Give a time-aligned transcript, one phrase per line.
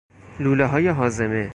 [0.39, 1.45] لولۀ هاضمه